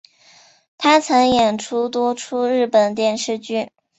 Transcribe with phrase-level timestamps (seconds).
[0.79, 3.71] 她曾演出多出日本电视剧。